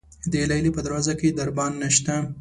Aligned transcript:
د 0.31 0.33
لیلې 0.49 0.71
په 0.75 0.81
دروازه 0.85 1.13
کې 1.19 1.35
دربان 1.37 1.71
نشته. 1.81 2.15